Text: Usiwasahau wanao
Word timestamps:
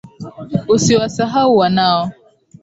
Usiwasahau 0.73 1.47
wanao 1.57 2.11